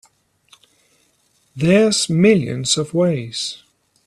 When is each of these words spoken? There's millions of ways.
There's 1.55 2.09
millions 2.09 2.75
of 2.75 2.95
ways. 2.95 3.61